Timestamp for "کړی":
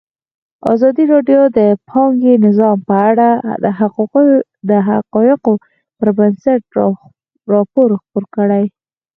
8.35-8.63